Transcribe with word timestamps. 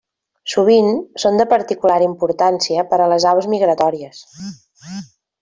Sovint, 0.51 0.87
són 1.23 1.37
de 1.41 1.45
particular 1.51 1.97
importància 2.05 2.87
per 2.95 2.99
a 3.05 3.11
les 3.13 3.29
aus 3.35 3.49
migratòries. 3.53 4.25